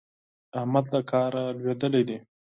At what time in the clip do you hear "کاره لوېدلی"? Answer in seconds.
1.11-2.03